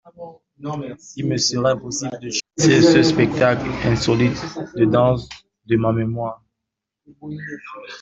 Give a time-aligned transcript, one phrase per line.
[1.15, 4.41] Il me sera impossible de chasser ce spectacle insolite
[4.75, 5.29] de danse
[5.67, 6.43] de ma mémoire.